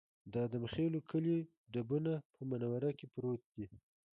د 0.31 0.33
ادم 0.45 0.63
خېلو 0.73 0.99
کلی 1.11 1.37
ډبونه 1.73 2.13
په 2.33 2.41
منوره 2.49 2.91
کې 2.97 3.05
پروت 3.13 3.41
دی 3.55 3.67